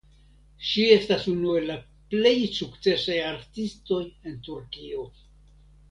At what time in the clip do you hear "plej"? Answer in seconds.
2.15-2.33